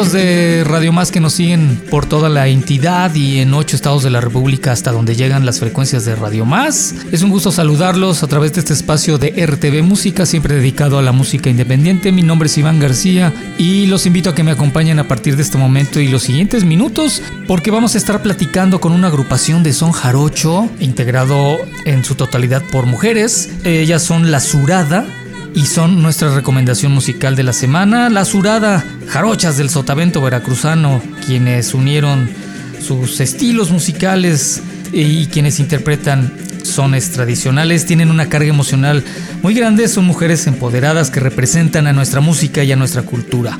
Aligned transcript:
De 0.00 0.64
Radio 0.64 0.94
Más 0.94 1.10
que 1.10 1.20
nos 1.20 1.34
siguen 1.34 1.78
por 1.90 2.06
toda 2.06 2.30
la 2.30 2.48
entidad 2.48 3.14
y 3.14 3.40
en 3.40 3.52
ocho 3.52 3.76
estados 3.76 4.02
de 4.02 4.08
la 4.08 4.22
República 4.22 4.72
hasta 4.72 4.92
donde 4.92 5.14
llegan 5.14 5.44
las 5.44 5.60
frecuencias 5.60 6.06
de 6.06 6.16
Radio 6.16 6.46
Más. 6.46 6.94
Es 7.12 7.20
un 7.20 7.28
gusto 7.28 7.52
saludarlos 7.52 8.22
a 8.22 8.26
través 8.26 8.54
de 8.54 8.60
este 8.60 8.72
espacio 8.72 9.18
de 9.18 9.28
RTV 9.46 9.82
Música, 9.82 10.24
siempre 10.24 10.54
dedicado 10.54 10.98
a 10.98 11.02
la 11.02 11.12
música 11.12 11.50
independiente. 11.50 12.12
Mi 12.12 12.22
nombre 12.22 12.46
es 12.46 12.56
Iván 12.56 12.80
García 12.80 13.30
y 13.58 13.86
los 13.88 14.06
invito 14.06 14.30
a 14.30 14.34
que 14.34 14.42
me 14.42 14.52
acompañen 14.52 14.98
a 14.98 15.06
partir 15.06 15.36
de 15.36 15.42
este 15.42 15.58
momento 15.58 16.00
y 16.00 16.08
los 16.08 16.22
siguientes 16.22 16.64
minutos 16.64 17.22
porque 17.46 17.70
vamos 17.70 17.94
a 17.94 17.98
estar 17.98 18.22
platicando 18.22 18.80
con 18.80 18.92
una 18.92 19.08
agrupación 19.08 19.62
de 19.62 19.74
son 19.74 19.92
jarocho 19.92 20.66
integrado 20.80 21.58
en 21.84 22.04
su 22.04 22.14
totalidad 22.14 22.62
por 22.72 22.86
mujeres. 22.86 23.50
Ellas 23.64 24.02
son 24.02 24.30
La 24.30 24.40
Surada 24.40 25.04
y 25.54 25.66
son 25.66 26.02
nuestra 26.02 26.34
recomendación 26.34 26.92
musical 26.92 27.36
de 27.36 27.42
la 27.42 27.52
semana, 27.52 28.08
La 28.08 28.24
Surada, 28.24 28.84
Jarochas 29.08 29.56
del 29.56 29.70
Sotavento 29.70 30.20
Veracruzano, 30.20 31.02
quienes 31.26 31.74
unieron 31.74 32.28
sus 32.80 33.20
estilos 33.20 33.70
musicales 33.70 34.62
y 34.92 35.26
quienes 35.26 35.60
interpretan 35.60 36.32
sones 36.62 37.10
tradicionales, 37.10 37.86
tienen 37.86 38.10
una 38.10 38.28
carga 38.28 38.48
emocional 38.48 39.04
muy 39.42 39.54
grande, 39.54 39.88
son 39.88 40.04
mujeres 40.04 40.46
empoderadas 40.46 41.10
que 41.10 41.20
representan 41.20 41.86
a 41.86 41.92
nuestra 41.92 42.20
música 42.20 42.62
y 42.62 42.72
a 42.72 42.76
nuestra 42.76 43.02
cultura. 43.02 43.56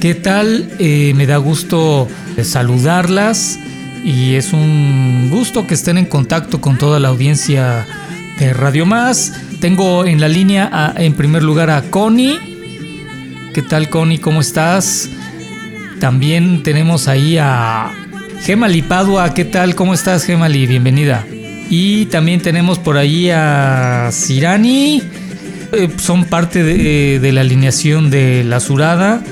¿Qué 0.00 0.14
tal? 0.14 0.68
Eh, 0.78 1.12
me 1.14 1.26
da 1.26 1.36
gusto 1.36 2.08
saludarlas 2.42 3.58
y 4.04 4.34
es 4.34 4.52
un 4.52 5.28
gusto 5.30 5.66
que 5.66 5.74
estén 5.74 5.98
en 5.98 6.06
contacto 6.06 6.60
con 6.60 6.76
toda 6.76 6.98
la 6.98 7.08
audiencia 7.08 7.86
de 8.38 8.52
Radio 8.52 8.84
Más. 8.84 9.32
Tengo 9.62 10.04
en 10.06 10.20
la 10.20 10.26
línea 10.26 10.92
en 10.96 11.12
primer 11.12 11.44
lugar 11.44 11.70
a 11.70 11.82
Connie. 11.82 12.36
¿Qué 13.54 13.62
tal 13.62 13.88
Connie? 13.88 14.18
¿Cómo 14.18 14.40
estás? 14.40 15.08
También 16.00 16.64
tenemos 16.64 17.06
ahí 17.06 17.38
a 17.38 17.92
Gemali 18.42 18.82
Padua. 18.82 19.32
¿Qué 19.34 19.44
tal? 19.44 19.76
¿Cómo 19.76 19.94
estás 19.94 20.24
Gemali? 20.24 20.66
Bienvenida. 20.66 21.24
Y 21.70 22.06
también 22.06 22.40
tenemos 22.40 22.80
por 22.80 22.96
ahí 22.96 23.30
a 23.30 24.08
Sirani. 24.10 25.00
Eh, 25.72 25.88
son 25.96 26.24
parte 26.24 26.64
de, 26.64 27.20
de 27.20 27.32
la 27.32 27.42
alineación 27.42 28.10
de 28.10 28.42
La 28.42 28.58
Surada 28.58 29.22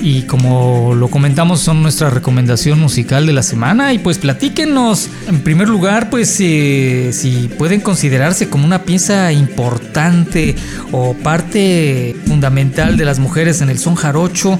y 0.00 0.22
como 0.22 0.94
lo 0.94 1.08
comentamos 1.08 1.60
son 1.60 1.82
nuestra 1.82 2.10
recomendación 2.10 2.78
musical 2.78 3.26
de 3.26 3.32
la 3.32 3.42
semana 3.42 3.92
y 3.92 3.98
pues 3.98 4.18
platíquenos 4.18 5.08
en 5.26 5.40
primer 5.40 5.68
lugar 5.68 6.08
pues 6.08 6.28
si 6.30 7.50
pueden 7.58 7.80
considerarse 7.80 8.48
como 8.48 8.64
una 8.64 8.82
pieza 8.82 9.32
importante 9.32 10.54
o 10.92 11.14
parte 11.14 12.16
fundamental 12.26 12.96
de 12.96 13.04
las 13.04 13.18
mujeres 13.18 13.60
en 13.60 13.70
el 13.70 13.78
son 13.78 13.96
jarocho 13.96 14.58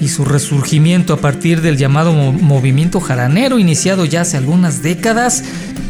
y 0.00 0.08
su 0.08 0.24
resurgimiento 0.24 1.14
a 1.14 1.18
partir 1.18 1.60
del 1.60 1.76
llamado 1.76 2.12
movimiento 2.12 3.00
jaranero 3.00 3.60
iniciado 3.60 4.04
ya 4.04 4.22
hace 4.22 4.36
algunas 4.36 4.82
décadas. 4.82 5.44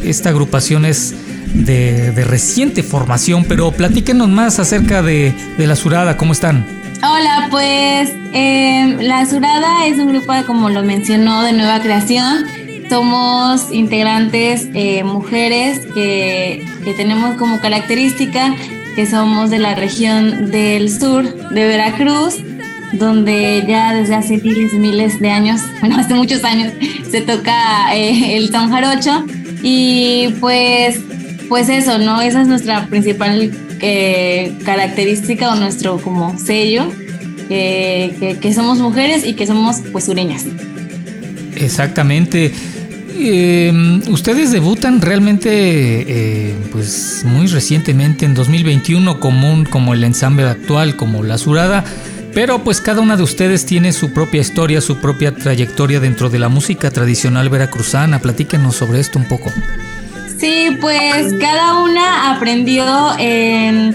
Esta 0.04 0.28
agrupación 0.28 0.84
es 0.84 1.14
de, 1.54 2.12
reciente 2.24 2.82
formación, 2.82 3.44
pero 3.48 3.72
platíquenos 3.72 4.28
más 4.28 4.58
acerca 4.58 5.02
de, 5.02 5.34
de 5.56 5.66
la 5.66 5.76
Surada, 5.76 6.18
¿cómo 6.18 6.32
están? 6.32 6.81
Hola, 7.04 7.48
pues 7.50 8.12
em, 8.32 9.00
La 9.00 9.26
Surada 9.26 9.86
es 9.86 9.98
un 9.98 10.12
grupo, 10.12 10.32
como 10.46 10.70
lo 10.70 10.84
mencionó, 10.84 11.42
de 11.42 11.52
nueva 11.52 11.80
creación. 11.80 12.46
Somos 12.88 13.72
integrantes 13.72 14.68
eh, 14.72 15.02
mujeres 15.02 15.80
que, 15.94 16.64
tenemos 16.96 17.36
como 17.38 17.58
característica 17.58 18.54
que 18.94 19.06
somos 19.06 19.50
de 19.50 19.58
la 19.58 19.74
región 19.74 20.52
del 20.52 20.92
sur 20.92 21.24
de 21.24 21.66
Veracruz, 21.66 22.36
donde 22.92 23.64
ya 23.66 23.94
desde 23.94 24.14
hace 24.14 24.38
miles, 24.38 24.72
miles 24.74 25.18
de 25.18 25.30
años, 25.30 25.60
bueno, 25.80 25.96
hace 25.98 26.14
muchos 26.14 26.44
años, 26.44 26.72
se 27.10 27.20
toca 27.20 27.96
eh, 27.96 28.36
el 28.36 28.52
son 28.52 28.70
jarocho. 28.70 29.24
Y 29.64 30.28
pues, 30.38 31.00
pues 31.48 31.68
eso, 31.68 31.98
¿no? 31.98 32.20
Esa 32.20 32.42
es 32.42 32.46
nuestra 32.46 32.86
principal 32.86 33.50
eh, 33.82 34.52
característica 34.64 35.52
o 35.52 35.56
nuestro 35.56 35.98
como 35.98 36.38
sello, 36.38 36.90
que, 37.48 38.52
somos 38.54 38.78
mujeres 38.78 39.26
y 39.26 39.34
que 39.34 39.46
somos 39.46 39.82
pues 39.92 40.04
sureñas. 40.04 40.44
Exactamente. 41.56 42.52
Em, 43.18 44.00
ustedes 44.08 44.52
debutan 44.52 45.00
realmente 45.00 45.50
eh, 45.52 46.54
pues 46.72 47.24
muy 47.24 47.46
recientemente 47.46 48.24
en 48.24 48.34
2021 48.34 49.20
común 49.20 49.64
como 49.64 49.92
el 49.92 50.02
ensamble 50.02 50.44
actual 50.44 50.96
como 50.96 51.22
la 51.22 51.36
surada 51.36 51.84
pero 52.34 52.64
pues 52.64 52.80
cada 52.80 53.02
una 53.02 53.16
de 53.16 53.22
ustedes 53.22 53.66
tiene 53.66 53.92
su 53.92 54.12
propia 54.12 54.40
historia 54.40 54.80
su 54.80 54.96
propia 54.96 55.34
trayectoria 55.34 56.00
dentro 56.00 56.30
de 56.30 56.38
la 56.38 56.48
música 56.48 56.90
tradicional 56.90 57.50
veracruzana 57.50 58.18
platíquenos 58.18 58.76
sobre 58.76 59.00
esto 59.00 59.18
un 59.18 59.28
poco 59.28 59.52
Sí, 60.42 60.76
pues 60.80 61.34
cada 61.40 61.84
una 61.84 62.32
aprendió 62.32 62.84
en, 63.16 63.94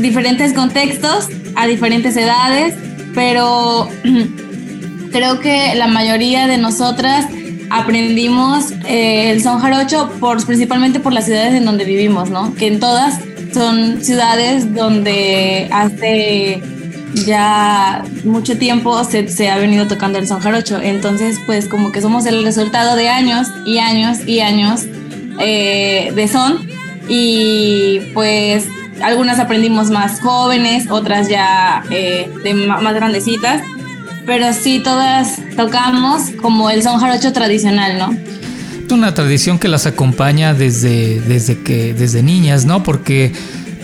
diferentes 0.00 0.52
contextos, 0.52 1.26
a 1.56 1.66
diferentes 1.66 2.16
edades, 2.16 2.76
pero 3.16 3.88
creo 5.10 5.40
que 5.40 5.74
la 5.74 5.88
mayoría 5.88 6.46
de 6.46 6.56
nosotras 6.56 7.26
aprendimos 7.68 8.70
eh, 8.86 9.32
el 9.32 9.42
son 9.42 9.58
jarocho 9.58 10.08
por, 10.20 10.46
principalmente 10.46 11.00
por 11.00 11.12
las 11.12 11.24
ciudades 11.24 11.54
en 11.54 11.64
donde 11.64 11.84
vivimos, 11.84 12.30
¿no? 12.30 12.54
Que 12.54 12.68
en 12.68 12.78
todas 12.78 13.18
son 13.52 14.04
ciudades 14.04 14.72
donde 14.72 15.68
hace 15.72 16.62
ya 17.26 18.04
mucho 18.22 18.56
tiempo 18.56 19.02
se, 19.02 19.26
se, 19.26 19.50
ha 19.50 19.58
venido 19.58 19.88
tocando 19.88 20.16
el 20.20 20.28
son 20.28 20.38
jarocho. 20.38 20.80
Entonces, 20.80 21.40
pues 21.44 21.66
como 21.66 21.90
que 21.90 22.00
somos 22.00 22.24
el 22.26 22.44
resultado 22.44 22.94
de 22.94 23.08
años 23.08 23.48
y 23.66 23.78
años 23.78 24.18
y 24.28 24.38
años 24.38 24.86
eh, 25.38 26.12
de 26.14 26.28
son 26.28 26.66
y 27.08 28.00
pues 28.14 28.68
algunas 29.02 29.38
aprendimos 29.38 29.90
más 29.90 30.20
jóvenes, 30.20 30.90
otras 30.90 31.28
ya 31.28 31.82
eh, 31.90 32.30
de 32.42 32.54
más 32.54 32.94
grandecitas, 32.94 33.62
pero 34.26 34.52
sí 34.52 34.80
todas 34.82 35.40
tocamos 35.56 36.30
como 36.40 36.70
el 36.70 36.82
son 36.82 36.98
jarocho 36.98 37.32
tradicional, 37.32 37.98
¿no? 37.98 38.16
Una 38.94 39.14
tradición 39.14 39.58
que 39.58 39.68
las 39.68 39.86
acompaña 39.86 40.52
desde, 40.52 41.20
desde 41.20 41.62
que 41.62 41.94
desde 41.94 42.22
niñas, 42.22 42.64
¿no? 42.64 42.82
Porque 42.82 43.32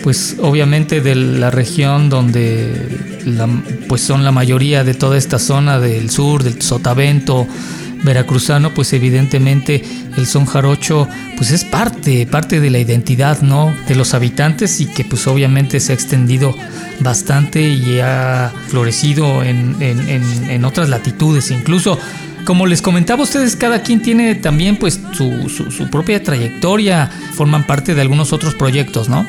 pues 0.02 0.36
obviamente 0.40 1.00
de 1.00 1.14
la 1.14 1.50
región 1.50 2.08
donde 2.08 2.72
pues 3.88 4.02
son 4.02 4.24
la 4.24 4.32
mayoría 4.32 4.84
de 4.84 4.94
toda 4.94 5.16
esta 5.18 5.38
zona 5.38 5.80
del 5.80 6.10
sur, 6.10 6.42
del 6.44 6.62
Sotavento, 6.62 7.46
veracruzano, 8.02 8.74
pues 8.74 8.92
evidentemente 8.92 9.82
el 10.16 10.26
son 10.26 10.46
jarocho 10.46 11.08
pues 11.36 11.50
es 11.50 11.64
parte, 11.64 12.26
parte 12.26 12.60
de 12.60 12.70
la 12.70 12.78
identidad, 12.78 13.42
¿no? 13.42 13.74
De 13.88 13.94
los 13.94 14.14
habitantes 14.14 14.80
y 14.80 14.86
que 14.86 15.04
pues 15.04 15.26
obviamente 15.26 15.80
se 15.80 15.92
ha 15.92 15.94
extendido 15.94 16.54
bastante 17.00 17.62
y 17.62 18.00
ha 18.00 18.52
florecido 18.68 19.42
en, 19.42 19.76
en, 19.80 20.64
otras 20.64 20.88
latitudes. 20.88 21.50
Incluso, 21.50 21.98
como 22.44 22.66
les 22.66 22.80
comentaba 22.80 23.22
ustedes, 23.22 23.56
cada 23.56 23.82
quien 23.82 24.00
tiene 24.00 24.34
también 24.34 24.76
pues 24.76 25.00
su, 25.12 25.48
su 25.48 25.90
propia 25.90 26.22
trayectoria, 26.22 27.10
forman 27.34 27.66
parte 27.66 27.94
de 27.94 28.00
algunos 28.00 28.32
otros 28.32 28.54
proyectos, 28.54 29.08
¿no? 29.08 29.26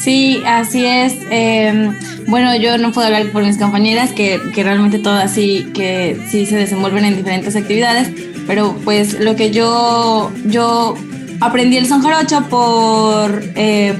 Sí, 0.00 0.42
así 0.46 0.84
es. 0.84 1.14
Em, 1.30 1.94
bueno, 2.26 2.54
yo 2.56 2.78
no 2.78 2.92
puedo 2.92 3.06
hablar 3.06 3.30
por 3.30 3.44
mis 3.44 3.58
compañeras, 3.58 4.12
que, 4.12 4.38
realmente 4.54 4.98
todas 4.98 5.32
sí, 5.32 5.70
que 5.74 6.20
sí 6.28 6.46
se 6.46 6.56
desenvuelven 6.56 7.04
en 7.04 7.16
diferentes 7.16 7.56
actividades, 7.56 8.10
pero 8.46 8.76
pues 8.84 9.18
lo 9.18 9.34
que 9.34 9.50
yo, 9.50 10.30
yo 10.46 10.94
aprendí 11.40 11.76
el 11.76 11.86
son 11.86 12.02
jarocho 12.02 12.42
por 12.48 13.42
eh, 13.56 13.94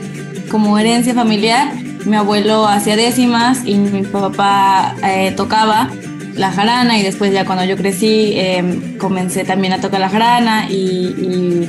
como 0.50 0.78
herencia 0.78 1.14
familiar. 1.14 1.72
Mi 2.04 2.16
abuelo 2.16 2.66
hacía 2.66 2.96
décimas 2.96 3.66
y 3.66 3.74
mi 3.74 4.02
papá 4.02 4.94
eh, 5.04 5.32
tocaba 5.36 5.90
la 6.38 6.52
jarana 6.52 6.98
y 6.98 7.02
después 7.02 7.32
ya 7.32 7.44
cuando 7.44 7.64
yo 7.64 7.76
crecí 7.76 8.32
em, 8.36 8.96
comencé 8.96 9.44
también 9.44 9.72
a 9.72 9.80
tocar 9.80 10.00
la 10.00 10.08
jarana 10.08 10.70
y, 10.70 11.68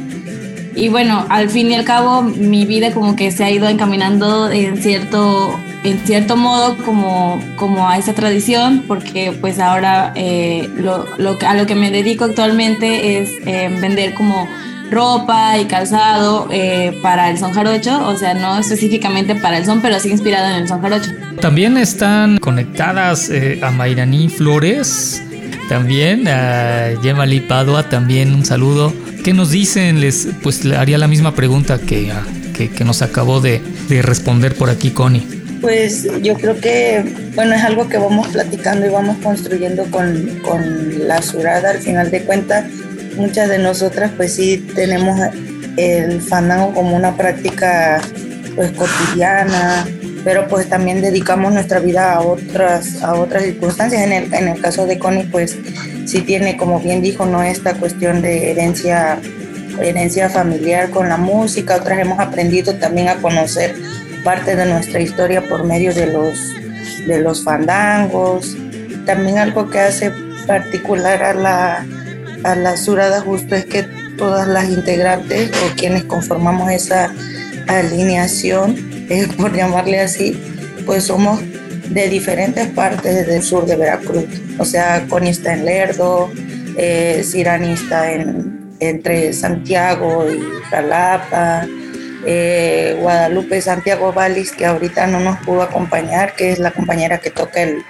bueno, 0.87 1.25
al 1.29 1.49
fin 1.49 1.69
y 1.69 1.75
al 1.75 1.83
cabo 1.83 2.21
mi 2.21 2.65
vida 2.65 2.93
como 2.93 3.15
que 3.17 3.31
se 3.31 3.43
ha 3.43 3.51
ido 3.51 3.67
encaminando 3.67 4.49
en 4.49 4.77
cierto, 4.77 5.59
en 5.83 5.99
cierto 6.05 6.37
modo 6.37 6.77
como, 6.85 7.41
como 7.57 7.89
a 7.89 7.97
esa 7.97 8.13
tradición 8.13 8.85
porque 8.87 9.33
pues 9.41 9.59
ahora 9.59 10.13
eh, 10.15 10.69
lo, 10.77 11.05
lo, 11.17 11.37
a 11.45 11.53
lo 11.55 11.65
que 11.65 11.75
me 11.75 11.91
dedico 11.91 12.23
actualmente 12.23 13.19
es 13.19 13.29
em, 13.45 13.81
vender 13.81 14.13
como 14.13 14.47
ropa 14.89 15.57
y 15.57 15.65
calzado 15.65 16.47
eh, 16.51 16.97
para 17.01 17.29
el 17.29 17.37
son 17.37 17.51
jarocho, 17.51 18.07
o 18.07 18.15
sea, 18.17 18.33
no 18.33 18.57
específicamente 18.57 19.35
para 19.35 19.57
el 19.57 19.65
son, 19.65 19.81
pero 19.81 19.99
sí 19.99 20.09
inspirado 20.09 20.47
en 20.47 20.63
el 20.63 20.67
son 20.67 20.81
jarocho. 20.81 21.11
También 21.39 21.77
están 21.77 22.37
conectadas 22.37 23.29
eh, 23.29 23.59
a 23.61 23.71
Mairaní 23.71 24.29
Flores, 24.29 25.21
también 25.67 26.27
a 26.27 26.99
Yemali 27.01 27.41
Padua, 27.41 27.83
también 27.83 28.33
un 28.33 28.45
saludo. 28.45 28.93
¿Qué 29.23 29.33
nos 29.33 29.51
dicen? 29.51 30.01
Les, 30.01 30.27
pues 30.41 30.65
haría 30.65 30.97
la 30.97 31.07
misma 31.07 31.35
pregunta 31.35 31.79
que, 31.79 32.11
ah, 32.11 32.25
que, 32.53 32.83
nos 32.83 33.01
acabó 33.01 33.41
de, 33.41 33.61
de 33.87 34.01
responder 34.01 34.55
por 34.55 34.69
aquí 34.69 34.91
Connie. 34.91 35.25
Pues 35.61 36.07
yo 36.21 36.35
creo 36.35 36.59
que, 36.59 37.31
bueno, 37.35 37.53
es 37.53 37.63
algo 37.63 37.89
que 37.89 37.97
vamos 37.97 38.27
platicando 38.29 38.85
y 38.85 38.89
vamos 38.89 39.17
construyendo 39.21 39.83
con, 39.85 40.39
con 40.41 41.07
la 41.07 41.21
surada 41.21 41.71
al 41.71 41.79
final 41.79 42.11
de 42.11 42.21
cuentas 42.21 42.65
muchas 43.19 43.49
de 43.49 43.59
nosotras 43.59 44.11
pues 44.15 44.33
sí 44.33 44.65
tenemos 44.75 45.19
el 45.77 46.21
fandango 46.21 46.73
como 46.73 46.95
una 46.95 47.15
práctica 47.15 48.01
pues 48.55 48.71
cotidiana, 48.71 49.85
pero 50.23 50.47
pues 50.47 50.69
también 50.69 51.01
dedicamos 51.01 51.53
nuestra 51.53 51.79
vida 51.79 52.13
a 52.13 52.21
otras, 52.21 53.01
a 53.01 53.15
otras 53.15 53.43
circunstancias. 53.43 54.01
En 54.01 54.11
el, 54.11 54.33
en 54.33 54.47
el 54.47 54.61
caso 54.61 54.85
de 54.85 54.99
Connie 54.99 55.23
pues 55.23 55.57
sí 56.05 56.21
tiene, 56.21 56.57
como 56.57 56.79
bien 56.79 57.01
dijo, 57.01 57.25
no 57.25 57.43
esta 57.43 57.75
cuestión 57.75 58.21
de 58.21 58.51
herencia, 58.51 59.19
herencia 59.81 60.29
familiar 60.29 60.89
con 60.89 61.09
la 61.09 61.17
música, 61.17 61.77
otras 61.77 61.99
hemos 61.99 62.19
aprendido 62.19 62.75
también 62.75 63.09
a 63.09 63.15
conocer 63.15 63.75
parte 64.23 64.55
de 64.55 64.65
nuestra 64.65 64.99
historia 64.99 65.47
por 65.47 65.63
medio 65.63 65.93
de 65.93 66.07
los, 66.07 66.37
de 67.07 67.19
los 67.19 67.43
fandangos. 67.43 68.55
También 69.05 69.37
algo 69.37 69.69
que 69.69 69.79
hace 69.79 70.11
particular 70.45 71.23
a 71.23 71.33
la, 71.33 71.85
a 72.43 72.55
la 72.55 72.77
surada 72.77 73.21
justo 73.21 73.55
es 73.55 73.65
que 73.65 73.83
todas 74.17 74.47
las 74.47 74.69
integrantes 74.69 75.49
o 75.51 75.75
quienes 75.75 76.03
conformamos 76.03 76.71
esa 76.71 77.13
alineación, 77.67 78.75
por 79.37 79.55
llamarle 79.55 79.99
así, 79.99 80.39
pues 80.85 81.05
somos 81.05 81.41
de 81.89 82.07
diferentes 82.07 82.67
partes 82.67 83.27
del 83.27 83.41
sur 83.41 83.65
de 83.65 83.75
Veracruz. 83.75 84.25
O 84.59 84.65
sea, 84.65 85.05
Connie 85.09 85.31
está 85.31 85.53
en 85.53 85.65
Lerdo, 85.65 86.31
eh, 86.77 87.23
en, 87.33 88.75
entre 88.79 89.33
Santiago 89.33 90.29
y 90.29 90.39
Jalapa, 90.69 91.67
eh, 92.25 92.97
Guadalupe 93.01 93.61
Santiago 93.61 94.13
Valis, 94.13 94.51
que 94.51 94.65
ahorita 94.65 95.07
no 95.07 95.19
nos 95.19 95.37
pudo 95.39 95.63
acompañar, 95.63 96.35
que 96.35 96.51
es 96.51 96.59
la 96.59 96.71
compañera 96.71 97.17
que 97.19 97.31
toca 97.31 97.63
el, 97.63 97.83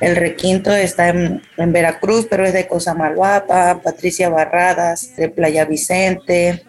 el 0.00 0.16
requinto 0.16 0.72
está 0.72 1.10
en, 1.10 1.42
Veracruz, 1.56 2.26
pero 2.28 2.44
es 2.44 2.52
de 2.52 2.66
Cosamalhuapa, 2.66 3.80
Patricia 3.82 4.28
Barradas 4.28 5.14
de 5.14 5.28
Playa 5.28 5.64
Vicente, 5.64 6.64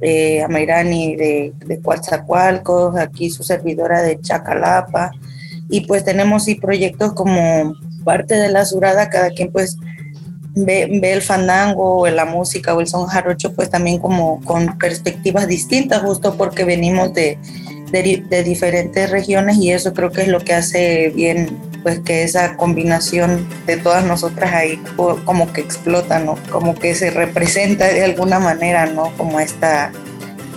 eh, 0.00 0.42
Amairani 0.42 1.16
de, 1.16 1.52
de 1.66 1.80
Coatzacoalcos, 1.80 2.96
aquí 2.96 3.30
su 3.30 3.42
servidora 3.42 4.02
de 4.02 4.20
Chacalapa. 4.20 5.12
Y 5.68 5.82
pues 5.82 6.04
tenemos 6.04 6.48
y 6.48 6.54
proyectos 6.54 7.12
como 7.12 7.74
parte 8.04 8.34
de 8.34 8.48
la 8.48 8.64
surada, 8.64 9.10
cada 9.10 9.30
quien 9.30 9.52
pues 9.52 9.76
ve, 10.54 11.00
el 11.02 11.22
fandango 11.22 12.00
o 12.00 12.08
la 12.08 12.24
música 12.24 12.74
o 12.74 12.80
el 12.80 12.86
son 12.86 13.06
jarocho 13.06 13.52
pues 13.52 13.70
también 13.70 13.98
como 13.98 14.40
con 14.44 14.78
perspectivas 14.78 15.46
distintas, 15.46 16.00
justo 16.02 16.36
porque 16.36 16.64
venimos 16.64 17.12
de, 17.12 17.38
de, 17.92 18.24
de 18.28 18.42
diferentes 18.42 19.10
regiones 19.10 19.58
y 19.58 19.72
eso 19.72 19.92
creo 19.92 20.10
que 20.10 20.22
es 20.22 20.28
lo 20.28 20.40
que 20.40 20.54
hace 20.54 21.12
bien 21.14 21.67
pues 21.82 22.00
que 22.00 22.24
esa 22.24 22.56
combinación 22.56 23.46
de 23.66 23.76
todas 23.76 24.04
nosotras 24.04 24.52
ahí 24.52 24.80
como 24.96 25.52
que 25.52 25.60
explota, 25.60 26.18
¿no? 26.18 26.36
Como 26.50 26.74
que 26.74 26.94
se 26.94 27.10
representa 27.10 27.86
de 27.86 28.04
alguna 28.04 28.38
manera, 28.38 28.86
¿no? 28.86 29.12
Como 29.16 29.40
esta, 29.40 29.92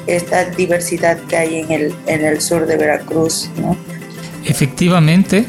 esta 0.07 0.45
diversidad 0.45 1.18
que 1.19 1.38
hay 1.38 1.59
en 1.59 1.71
el, 1.71 1.95
en 2.07 2.25
el 2.25 2.41
sur 2.41 2.65
de 2.65 2.77
Veracruz, 2.77 3.50
¿no? 3.57 3.77
Efectivamente, 4.45 5.45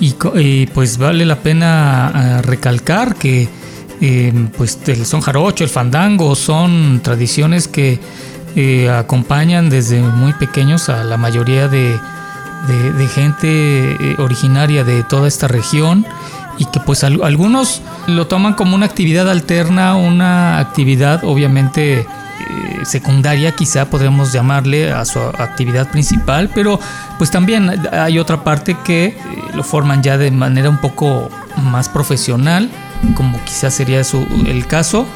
y, 0.00 0.66
pues 0.66 0.98
vale 0.98 1.24
la 1.24 1.36
pena 1.36 2.08
ah, 2.08 2.42
recalcar 2.42 3.14
que 3.14 3.48
em, 4.00 4.48
pues 4.48 4.78
el 4.86 5.06
son 5.06 5.20
jarocho, 5.20 5.62
el 5.62 5.70
fandango 5.70 6.34
son 6.34 7.00
tradiciones 7.02 7.68
que 7.68 8.00
eh, 8.56 8.90
acompañan 8.90 9.70
desde 9.70 10.00
muy 10.00 10.32
pequeños 10.32 10.88
a 10.88 11.04
la 11.04 11.16
mayoría 11.16 11.68
de, 11.68 11.96
de, 12.66 13.08
gente 13.08 13.48
eh, 13.92 14.16
originaria 14.18 14.84
de 14.84 15.02
toda 15.02 15.28
esta 15.28 15.48
región 15.48 16.06
y 16.58 16.66
que 16.66 16.80
pues 16.80 17.02
algunos 17.02 17.82
lo 18.06 18.26
toman 18.26 18.54
como 18.54 18.74
una 18.76 18.86
actividad 18.86 19.28
alterna, 19.28 19.96
una 19.96 20.58
actividad 20.58 21.24
obviamente 21.24 22.00
eh, 22.00 22.06
secundaria 22.84 23.52
quizá 23.52 23.86
podríamos 23.86 24.32
llamarle 24.32 24.92
a 24.92 25.04
su 25.04 25.18
actividad 25.18 25.90
principal, 25.90 26.50
pero 26.54 26.78
pues 27.18 27.30
también 27.30 27.70
hay 27.92 28.18
otra 28.18 28.44
parte 28.44 28.76
que 28.84 29.06
eh, 29.06 29.16
lo 29.54 29.64
forman 29.64 30.02
ya 30.02 30.18
de 30.18 30.30
manera 30.30 30.68
un 30.68 30.78
poco 30.78 31.30
más 31.56 31.88
profesional, 31.88 32.70
como 33.14 33.42
quizás 33.44 33.74
sería 33.74 34.04
su, 34.04 34.26
el 34.46 34.66
caso 34.66 35.06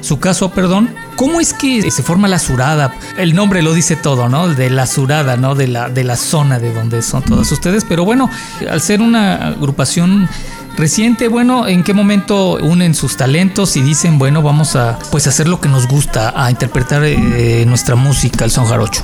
su 0.00 0.18
caso, 0.18 0.50
perdón. 0.50 0.94
¿Cómo 1.20 1.38
es 1.38 1.52
que 1.52 1.90
se 1.90 2.02
forma 2.02 2.28
la 2.28 2.38
surada? 2.38 2.94
El 3.18 3.34
nombre 3.34 3.60
lo 3.60 3.74
dice 3.74 3.94
todo, 3.94 4.30
¿no? 4.30 4.48
De 4.48 4.70
la 4.70 4.86
surada, 4.86 5.36
¿no? 5.36 5.54
De 5.54 5.68
la, 5.68 5.90
de 5.90 6.02
la 6.02 6.16
zona 6.16 6.58
de 6.58 6.72
donde 6.72 7.02
son 7.02 7.22
todas 7.22 7.52
ustedes. 7.52 7.84
Pero 7.84 8.06
bueno, 8.06 8.30
al 8.70 8.80
ser 8.80 9.02
una 9.02 9.48
agrupación 9.48 10.30
reciente, 10.78 11.28
bueno, 11.28 11.68
¿en 11.68 11.84
qué 11.84 11.92
momento 11.92 12.54
unen 12.62 12.94
sus 12.94 13.18
talentos 13.18 13.76
y 13.76 13.82
dicen, 13.82 14.18
bueno, 14.18 14.40
vamos 14.40 14.76
a 14.76 14.98
pues 15.10 15.26
hacer 15.26 15.46
lo 15.46 15.60
que 15.60 15.68
nos 15.68 15.88
gusta, 15.88 16.32
a 16.34 16.50
interpretar 16.50 17.02
eh, 17.04 17.66
nuestra 17.66 17.96
música, 17.96 18.46
el 18.46 18.50
son 18.50 18.64
jarocho? 18.64 19.02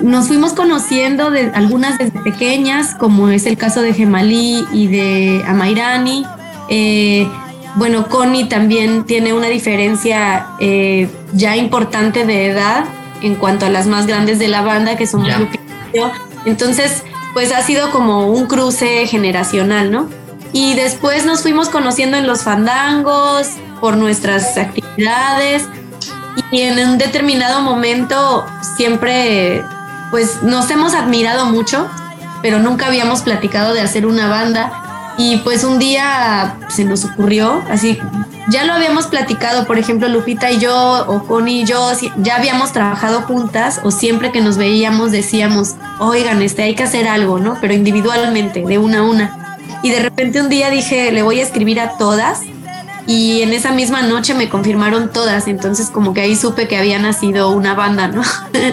Nos 0.00 0.28
fuimos 0.28 0.52
conociendo 0.52 1.32
de 1.32 1.50
algunas 1.52 1.98
desde 1.98 2.20
pequeñas, 2.20 2.94
como 2.94 3.28
es 3.28 3.46
el 3.46 3.56
caso 3.56 3.82
de 3.82 3.92
Gemalí 3.92 4.68
y 4.72 4.86
de 4.86 5.42
Amairani. 5.48 6.24
Eh, 6.68 7.28
bueno, 7.76 8.08
Connie 8.08 8.48
también 8.48 9.04
tiene 9.04 9.32
una 9.32 9.46
diferencia 9.48 10.48
eh, 10.58 11.08
ya 11.32 11.56
importante 11.56 12.26
de 12.26 12.46
edad 12.46 12.84
en 13.22 13.34
cuanto 13.36 13.66
a 13.66 13.70
las 13.70 13.86
más 13.86 14.06
grandes 14.06 14.38
de 14.38 14.48
la 14.48 14.62
banda, 14.62 14.96
que 14.96 15.06
son 15.06 15.24
yo. 15.94 16.10
Entonces, 16.46 17.04
pues 17.32 17.52
ha 17.52 17.62
sido 17.62 17.90
como 17.90 18.28
un 18.28 18.46
cruce 18.46 19.06
generacional, 19.06 19.92
¿no? 19.92 20.08
Y 20.52 20.74
después 20.74 21.26
nos 21.26 21.42
fuimos 21.42 21.68
conociendo 21.68 22.16
en 22.16 22.26
los 22.26 22.42
fandangos, 22.42 23.48
por 23.80 23.96
nuestras 23.96 24.56
actividades, 24.56 25.68
y 26.50 26.62
en 26.62 26.88
un 26.88 26.98
determinado 26.98 27.60
momento 27.60 28.46
siempre, 28.76 29.64
pues 30.10 30.42
nos 30.42 30.70
hemos 30.70 30.94
admirado 30.94 31.46
mucho, 31.46 31.88
pero 32.42 32.58
nunca 32.58 32.86
habíamos 32.86 33.20
platicado 33.20 33.74
de 33.74 33.80
hacer 33.80 34.06
una 34.06 34.28
banda 34.28 34.89
y 35.22 35.36
pues 35.44 35.64
un 35.64 35.78
día 35.78 36.56
se 36.70 36.82
nos 36.82 37.04
ocurrió, 37.04 37.62
así, 37.68 37.98
ya 38.48 38.64
lo 38.64 38.72
habíamos 38.72 39.06
platicado, 39.06 39.66
por 39.66 39.78
ejemplo, 39.78 40.08
Lupita 40.08 40.50
y 40.50 40.58
yo, 40.58 41.04
o 41.06 41.24
Connie 41.24 41.60
y 41.60 41.64
yo, 41.66 41.92
ya 42.16 42.36
habíamos 42.36 42.72
trabajado 42.72 43.20
juntas, 43.20 43.82
o 43.84 43.90
siempre 43.90 44.32
que 44.32 44.40
nos 44.40 44.56
veíamos 44.56 45.12
decíamos, 45.12 45.74
oigan, 45.98 46.40
este, 46.40 46.62
hay 46.62 46.74
que 46.74 46.84
hacer 46.84 47.06
algo, 47.06 47.38
¿no? 47.38 47.58
Pero 47.60 47.74
individualmente, 47.74 48.64
de 48.64 48.78
una 48.78 49.00
a 49.00 49.02
una. 49.02 49.58
Y 49.82 49.90
de 49.90 50.00
repente 50.00 50.40
un 50.40 50.48
día 50.48 50.70
dije, 50.70 51.12
le 51.12 51.22
voy 51.22 51.40
a 51.40 51.42
escribir 51.42 51.80
a 51.80 51.98
todas, 51.98 52.40
y 53.06 53.42
en 53.42 53.52
esa 53.52 53.72
misma 53.72 54.00
noche 54.00 54.32
me 54.32 54.48
confirmaron 54.48 55.12
todas, 55.12 55.48
entonces 55.48 55.90
como 55.90 56.14
que 56.14 56.22
ahí 56.22 56.34
supe 56.34 56.66
que 56.66 56.78
había 56.78 56.98
nacido 56.98 57.50
una 57.50 57.74
banda, 57.74 58.08
¿no? 58.08 58.22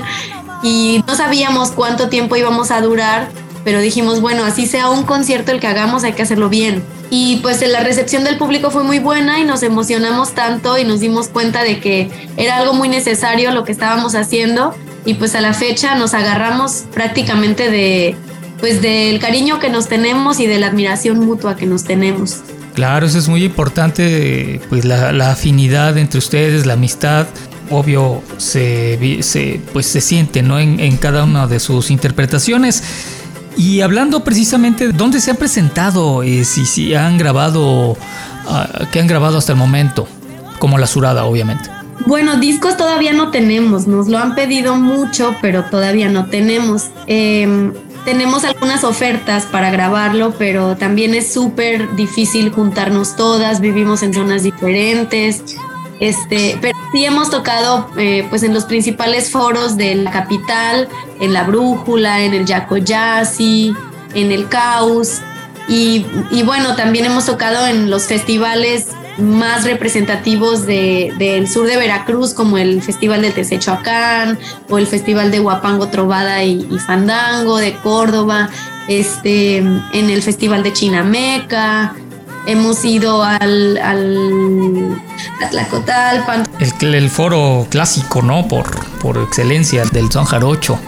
y 0.64 1.04
no 1.06 1.14
sabíamos 1.14 1.72
cuánto 1.72 2.08
tiempo 2.08 2.38
íbamos 2.38 2.72
a 2.72 2.80
durar, 2.80 3.28
pero 3.68 3.82
dijimos, 3.82 4.22
bueno, 4.22 4.46
así 4.46 4.66
sea 4.66 4.90
un 4.90 5.04
concierto 5.04 5.52
el 5.52 5.60
que 5.60 5.68
hagamos, 5.68 6.06
hay 6.06 6.14
que 6.14 6.22
hacerlo 6.22 6.48
bien. 6.48 6.82
Y 7.10 7.40
pues 7.42 7.62
la 7.68 7.82
recepción 7.82 8.24
del 8.24 8.38
público 8.38 8.72
fue 8.72 8.86
muy 8.86 9.00
buena 9.00 9.42
y 9.42 9.44
nos 9.44 9.62
emocionamos 9.62 10.32
tanto 10.32 10.78
y 10.78 10.86
nos 10.86 11.02
dimos 11.02 11.28
cuenta 11.28 11.64
de 11.64 11.82
que 11.82 12.10
era 12.38 12.56
algo 12.56 12.74
muy 12.74 12.88
necesario 12.88 13.52
lo 13.52 13.66
que 13.66 13.74
estábamos 13.74 14.16
haciendo 14.16 14.74
y 15.04 15.16
pues 15.16 15.36
a 15.36 15.42
la 15.42 15.54
fecha 15.54 15.96
nos 15.96 16.14
agarramos 16.14 16.86
prácticamente 16.94 17.70
de 17.70 18.16
pues 18.62 18.82
del 18.82 19.20
cariño 19.20 19.60
que 19.60 19.70
nos 19.70 19.90
tenemos 19.90 20.40
y 20.40 20.48
de 20.48 20.60
la 20.60 20.68
admiración 20.68 21.20
mutua 21.20 21.58
que 21.58 21.66
nos 21.66 21.84
tenemos. 21.84 22.38
Claro, 22.74 23.06
eso 23.06 23.18
es 23.18 23.28
muy 23.28 23.44
importante, 23.44 24.62
pues 24.70 24.86
la, 24.86 25.30
afinidad 25.30 25.98
entre 25.98 26.20
ustedes, 26.20 26.66
la 26.66 26.76
amistad, 26.76 27.28
obvio 27.70 28.24
se, 28.38 29.22
se 29.24 29.60
pues 29.74 29.88
se 29.88 30.00
siente 30.00 30.42
¿no? 30.42 30.58
en, 30.58 30.80
en 30.80 30.96
cada 30.96 31.26
una 31.26 31.48
de 31.48 31.60
sus 31.60 31.92
interpretaciones. 31.92 32.82
Y 33.58 33.82
hablando 33.82 34.24
precisamente, 34.24 34.92
¿dónde 34.92 35.20
se 35.20 35.32
han 35.32 35.38
presentado? 35.38 36.22
Eh, 36.22 36.46
si, 36.46 36.94
han 36.94 37.18
grabado, 37.18 37.92
uh, 37.92 37.98
¿qué 38.92 39.00
han 39.00 39.08
grabado 39.08 39.38
hasta 39.38 39.54
el 39.54 39.58
momento? 39.58 40.08
Como 40.60 40.78
La 40.78 40.86
Surada, 40.88 41.26
obviamente. 41.26 41.70
Bueno, 42.06 42.38
discos 42.38 42.78
todavía 42.78 43.14
no 43.14 43.32
tenemos, 43.32 43.88
nos 43.88 44.08
lo 44.08 44.20
han 44.20 44.36
pedido 44.36 44.76
mucho, 44.76 45.36
pero 45.42 45.66
todavía 45.66 46.08
no 46.10 46.28
tenemos. 46.28 46.92
Eh, 47.08 47.72
tenemos 48.06 48.46
algunas 48.46 48.84
ofertas 48.86 49.46
para 49.46 49.72
grabarlo, 49.72 50.34
pero 50.38 50.78
también 50.78 51.14
es 51.14 51.34
súper 51.34 51.96
difícil 51.98 52.52
juntarnos 52.52 53.18
todas, 53.18 53.60
vivimos 53.60 54.04
en 54.04 54.14
zonas 54.14 54.44
diferentes. 54.44 55.44
Este, 56.00 56.58
pero 56.62 56.78
sí 56.92 57.06
hemos 57.06 57.30
tocado 57.30 57.90
eh, 57.98 58.26
pues 58.30 58.44
en 58.44 58.54
los 58.54 58.66
principales 58.66 59.32
foros 59.32 59.78
de 59.78 59.96
la 59.96 60.12
capital, 60.12 60.88
en 61.20 61.34
la 61.34 61.44
Brújula, 61.44 62.22
en 62.22 62.34
el 62.34 62.46
Yacoyasi, 62.46 63.74
en 64.14 64.32
el 64.32 64.48
Caos. 64.48 65.22
Y, 65.68 66.06
y, 66.32 66.44
bueno, 66.44 66.76
también 66.76 67.06
hemos 67.06 67.26
tocado 67.26 67.68
en 67.68 67.90
los 67.90 68.04
festivales 68.04 68.88
más 69.18 69.64
representativos 69.64 70.66
del 70.66 71.48
sur 71.48 71.68
de 71.68 71.78
Veracruz, 71.78 72.34
como 72.34 72.58
el 72.58 72.82
Festival 72.82 73.22
del 73.22 73.34
Tesechoacán 73.34 74.38
o 74.70 74.78
el 74.78 74.88
Festival 74.88 75.32
de 75.32 75.40
Huapango, 75.40 75.88
Trovada 75.88 76.44
y, 76.44 76.64
Fandango 76.80 77.58
de 77.58 77.74
Córdoba, 77.78 78.50
este, 78.88 79.58
en 79.58 80.10
el 80.10 80.22
Festival 80.22 80.64
de 80.64 80.74
Chinameca. 80.74 81.96
Hemos 82.48 82.84
ido 82.86 83.24
al, 83.24 83.78
al. 83.78 85.02
El, 86.60 86.96
el 86.96 87.10
foro 87.10 87.68
clásico, 87.70 88.22
¿no? 88.22 88.48
Por, 88.48 88.86
por 89.00 89.18
excelencia 89.18 89.84
del 89.86 90.10
son 90.12 90.26
jarocho 90.26 90.80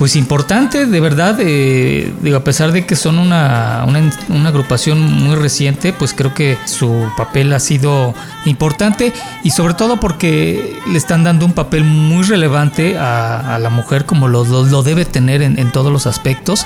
pues 0.00 0.16
importante, 0.16 0.86
de 0.86 0.98
verdad, 0.98 1.36
eh, 1.40 2.10
digo, 2.22 2.38
a 2.38 2.42
pesar 2.42 2.72
de 2.72 2.86
que 2.86 2.96
son 2.96 3.18
una, 3.18 3.84
una, 3.86 4.48
agrupación 4.48 4.98
muy 4.98 5.36
reciente, 5.36 5.92
pues 5.92 6.14
creo 6.14 6.32
que 6.32 6.56
su 6.64 7.06
papel 7.18 7.52
ha 7.52 7.60
sido 7.60 8.14
importante 8.46 9.12
y 9.44 9.50
sobre 9.50 9.74
todo 9.74 10.00
porque 10.00 10.78
le 10.90 10.96
están 10.96 11.22
dando 11.22 11.44
un 11.44 11.52
papel 11.52 11.84
muy 11.84 12.22
relevante 12.22 12.96
a, 12.98 13.58
la 13.60 13.68
mujer 13.68 14.06
como 14.06 14.26
lo, 14.26 14.46
lo, 14.46 14.82
debe 14.82 15.04
tener 15.04 15.42
en, 15.42 15.58
en, 15.58 15.70
todos 15.70 15.92
los 15.92 16.06
aspectos 16.06 16.64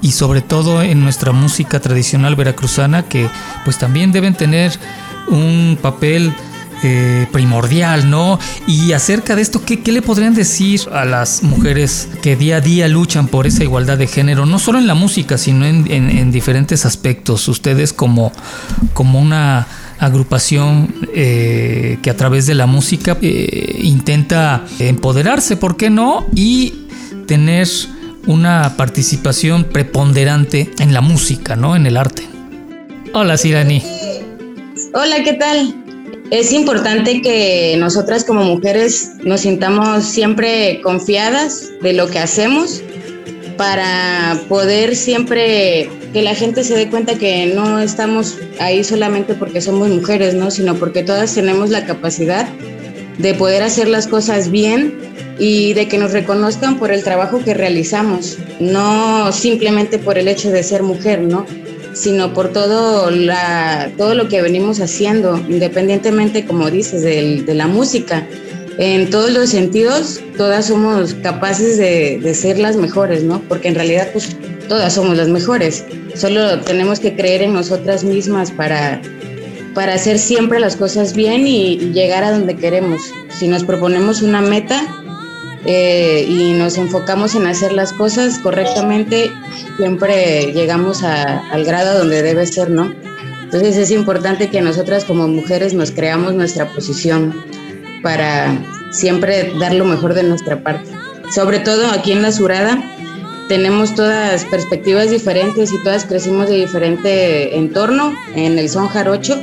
y 0.00 0.12
sobre 0.12 0.40
todo 0.40 0.80
en 0.80 1.02
nuestra 1.02 1.32
música 1.32 1.80
tradicional 1.80 2.36
veracruzana 2.36 3.02
que 3.02 3.28
pues 3.64 3.76
también 3.78 4.12
deben 4.12 4.34
tener 4.34 4.78
un 5.26 5.76
papel 5.82 6.32
eh, 6.84 7.26
primordial, 7.32 8.08
¿no? 8.08 8.38
Y 8.66 8.92
acerca 8.92 9.34
de 9.34 9.42
esto, 9.42 9.64
¿qué, 9.64 9.80
le 9.90 10.00
podrían 10.00 10.34
decir 10.34 10.82
a 10.92 11.04
las 11.04 11.42
mujeres 11.42 12.08
que 12.22 12.36
día 12.36 12.56
a 12.56 12.60
día 12.60 12.86
luchan 12.86 13.26
por 13.26 13.48
esa 13.48 13.64
igualdad 13.64 13.98
de 13.98 14.06
género, 14.06 14.46
no 14.46 14.60
solo 14.60 14.78
en 14.78 14.86
la 14.86 14.94
música, 14.94 15.38
sino 15.38 15.66
en, 15.66 16.30
diferentes 16.30 16.86
aspectos? 16.86 17.48
Ustedes 17.48 17.92
como, 17.92 18.32
como 18.92 19.20
una 19.20 19.66
agrupación 19.98 20.94
eh, 21.14 21.98
que 22.00 22.10
a 22.10 22.16
través 22.16 22.46
de 22.46 22.54
la 22.54 22.66
música 22.66 23.16
eh, 23.22 23.80
intenta 23.82 24.64
empoderarse, 24.78 25.56
¿por 25.56 25.76
qué 25.76 25.90
no? 25.90 26.26
Y 26.34 26.86
tener 27.26 27.66
una 28.26 28.74
participación 28.76 29.64
preponderante 29.64 30.70
en 30.78 30.94
la 30.94 31.00
música, 31.00 31.56
¿no? 31.56 31.74
En 31.74 31.86
el 31.86 31.96
arte. 31.96 32.22
Hola, 33.14 33.36
Sirani. 33.36 33.82
Hola, 34.94 35.24
¿qué 35.24 35.32
tal? 35.34 35.77
Es 36.30 36.52
importante 36.52 37.22
que 37.22 37.76
nosotras 37.78 38.22
como 38.22 38.44
mujeres 38.44 39.12
nos 39.22 39.40
sintamos 39.40 40.04
siempre 40.04 40.80
confiadas 40.82 41.70
de 41.80 41.94
lo 41.94 42.08
que 42.08 42.18
hacemos 42.18 42.82
para 43.56 44.38
poder 44.46 44.94
siempre 44.94 45.88
que 46.12 46.20
la 46.20 46.34
gente 46.34 46.64
se 46.64 46.76
dé 46.76 46.90
cuenta 46.90 47.14
que 47.14 47.46
no 47.54 47.78
estamos 47.78 48.36
ahí 48.60 48.84
solamente 48.84 49.34
porque 49.34 49.62
somos 49.62 49.88
mujeres, 49.88 50.34
¿no? 50.34 50.50
sino 50.50 50.74
porque 50.74 51.02
todas 51.02 51.34
tenemos 51.34 51.70
la 51.70 51.86
capacidad 51.86 52.46
de 53.16 53.32
poder 53.32 53.62
hacer 53.62 53.88
las 53.88 54.06
cosas 54.06 54.50
bien 54.50 54.98
y 55.38 55.72
de 55.72 55.88
que 55.88 55.96
nos 55.96 56.12
reconozcan 56.12 56.78
por 56.78 56.92
el 56.92 57.04
trabajo 57.04 57.42
que 57.42 57.54
realizamos, 57.54 58.36
no 58.60 59.32
simplemente 59.32 59.98
por 59.98 60.18
el 60.18 60.28
hecho 60.28 60.50
de 60.50 60.62
ser 60.62 60.82
mujer, 60.82 61.22
¿no? 61.22 61.46
Sino 61.98 62.32
por 62.32 62.52
todo, 62.52 63.10
la, 63.10 63.90
todo 63.96 64.14
lo 64.14 64.28
que 64.28 64.40
venimos 64.40 64.80
haciendo, 64.80 65.36
independientemente, 65.48 66.44
como 66.44 66.70
dices, 66.70 67.02
de, 67.02 67.42
de 67.42 67.54
la 67.54 67.66
música. 67.66 68.26
En 68.78 69.10
todos 69.10 69.32
los 69.32 69.50
sentidos, 69.50 70.20
todas 70.36 70.66
somos 70.66 71.14
capaces 71.14 71.76
de, 71.78 72.20
de, 72.22 72.34
ser 72.34 72.58
las 72.60 72.76
mejores, 72.76 73.24
¿no? 73.24 73.40
Porque 73.48 73.66
en 73.66 73.74
realidad, 73.74 74.10
pues, 74.12 74.36
todas 74.68 74.92
somos 74.92 75.16
las 75.16 75.28
mejores. 75.28 75.84
Solo 76.14 76.60
tenemos 76.60 77.00
que 77.00 77.16
creer 77.16 77.42
en 77.42 77.52
nosotras 77.52 78.04
mismas 78.04 78.52
para, 78.52 79.02
para 79.74 79.94
hacer 79.94 80.20
siempre 80.20 80.60
las 80.60 80.76
cosas 80.76 81.14
bien 81.14 81.48
y 81.48 81.76
llegar 81.92 82.22
a 82.22 82.30
donde 82.30 82.54
queremos. 82.54 83.02
Si 83.30 83.48
nos 83.48 83.64
proponemos 83.64 84.22
una 84.22 84.40
meta, 84.40 85.04
eh, 85.64 86.24
y 86.28 86.52
nos 86.52 86.78
enfocamos 86.78 87.34
en 87.34 87.46
hacer 87.46 87.72
las 87.72 87.92
cosas 87.92 88.38
correctamente, 88.38 89.30
siempre 89.76 90.52
llegamos 90.52 91.02
al 91.02 91.64
grado 91.64 91.98
donde 91.98 92.22
debe 92.22 92.46
ser, 92.46 92.70
¿no? 92.70 92.92
Entonces 93.42 93.76
es 93.76 93.90
importante 93.90 94.50
que 94.50 94.60
nosotras 94.60 95.04
como 95.04 95.26
mujeres 95.26 95.74
nos 95.74 95.90
creamos 95.90 96.34
nuestra 96.34 96.68
posición 96.68 97.34
para 98.02 98.58
siempre 98.92 99.52
dar 99.58 99.74
lo 99.74 99.84
mejor 99.84 100.14
de 100.14 100.22
nuestra 100.22 100.62
parte. 100.62 100.90
Sobre 101.34 101.58
todo 101.58 101.90
aquí 101.90 102.12
en 102.12 102.22
la 102.22 102.32
Surada 102.32 102.82
tenemos 103.48 103.94
todas 103.94 104.44
perspectivas 104.44 105.10
diferentes 105.10 105.72
y 105.72 105.82
todas 105.82 106.04
crecimos 106.04 106.48
de 106.48 106.56
diferente 106.56 107.56
entorno 107.56 108.12
en 108.34 108.58
el 108.58 108.68
son 108.68 108.88
jarocho 108.88 109.40